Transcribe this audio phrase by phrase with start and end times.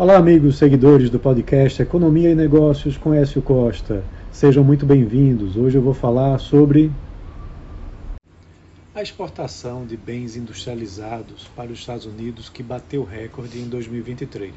[0.00, 4.02] Olá, amigos seguidores do podcast Economia e Negócios com Écio Costa.
[4.32, 5.58] Sejam muito bem-vindos.
[5.58, 6.90] Hoje eu vou falar sobre
[8.94, 14.54] a exportação de bens industrializados para os Estados Unidos que bateu recorde em 2023.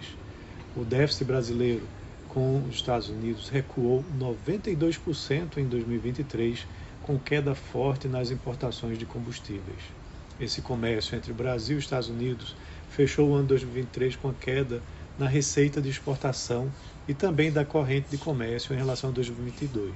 [0.77, 1.83] O déficit brasileiro
[2.29, 6.65] com os Estados Unidos recuou 92% em 2023,
[7.01, 9.91] com queda forte nas importações de combustíveis.
[10.39, 12.55] Esse comércio entre Brasil e Estados Unidos
[12.89, 14.81] fechou o ano 2023 com a queda
[15.17, 16.71] na receita de exportação
[17.07, 19.93] e também da corrente de comércio em relação a 2022.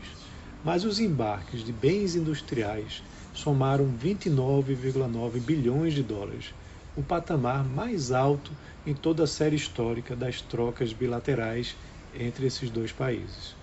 [0.64, 3.04] Mas os embarques de bens industriais
[3.34, 6.54] somaram 29,9 bilhões de dólares,
[6.96, 8.52] o patamar mais alto
[8.86, 11.76] em toda a série histórica das trocas bilaterais
[12.14, 13.56] entre esses dois países.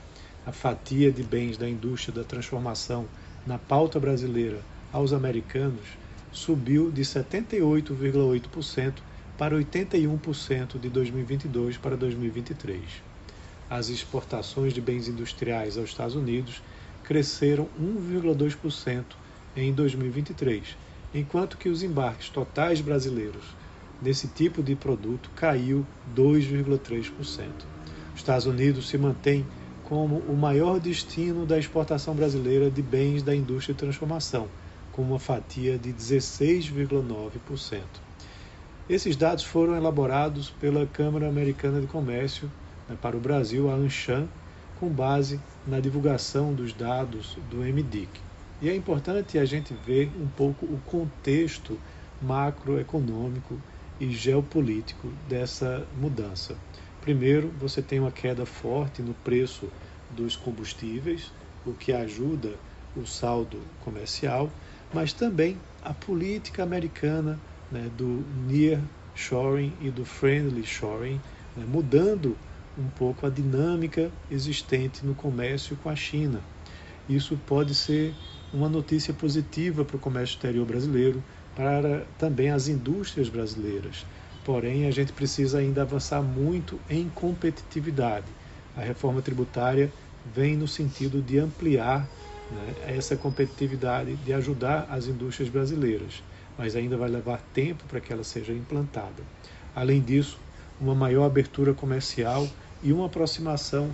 [0.47, 3.09] A fatia de bens da indústria da transformação
[3.45, 5.99] na pauta brasileira aos americanos
[6.31, 8.99] subiu de 78,8%
[9.37, 12.81] para 81% de 2022 para 2023.
[13.69, 16.63] As exportações de bens industriais aos Estados Unidos
[17.03, 19.05] cresceram 1,2%
[19.57, 20.77] em 2023,
[21.13, 23.45] enquanto que os embarques totais brasileiros
[24.01, 27.11] nesse tipo de produto caiu 2,3%.
[28.15, 29.45] Os Estados Unidos se mantém
[29.85, 34.49] como o maior destino da exportação brasileira de bens da indústria de transformação,
[34.93, 37.81] com uma fatia de 16,9%.
[38.89, 42.51] Esses dados foram elaborados pela Câmara Americana de Comércio
[42.87, 44.29] né, para o Brasil, a ANCHAN,
[44.79, 48.21] com base na divulgação dos dados do MDIC.
[48.61, 51.79] E é importante a gente ver um pouco o contexto
[52.21, 53.59] macroeconômico
[53.99, 56.55] e geopolítico dessa mudança.
[57.01, 59.67] Primeiro, você tem uma queda forte no preço
[60.11, 61.33] dos combustíveis,
[61.65, 62.51] o que ajuda
[62.95, 64.51] o saldo comercial,
[64.93, 67.39] mas também a política americana
[67.71, 68.81] né, do near
[69.15, 71.21] shoring e do friendly shoring,
[71.57, 72.37] né, mudando
[72.77, 76.41] um pouco a dinâmica existente no comércio com a China.
[77.09, 78.15] Isso pode ser
[78.53, 81.23] uma notícia positiva para o comércio exterior brasileiro,
[81.57, 84.05] para também as indústrias brasileiras.
[84.45, 88.27] Porém, a gente precisa ainda avançar muito em competitividade.
[88.77, 89.91] A reforma tributária
[90.35, 92.09] vem no sentido de ampliar
[92.51, 96.23] né, essa competitividade, de ajudar as indústrias brasileiras
[96.57, 99.23] mas ainda vai levar tempo para que ela seja implantada.
[99.75, 100.39] Além disso,
[100.81, 102.47] uma maior abertura comercial
[102.83, 103.91] e uma aproximação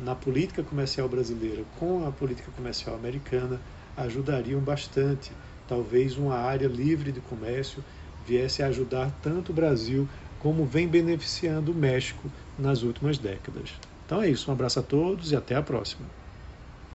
[0.00, 3.60] na política comercial brasileira com a política comercial americana
[3.96, 5.32] ajudariam bastante.
[5.66, 7.82] Talvez uma área livre de comércio
[8.26, 13.72] viesse a ajudar tanto o Brasil como vem beneficiando o México nas últimas décadas.
[14.04, 16.23] Então é isso, um abraço a todos e até a próxima.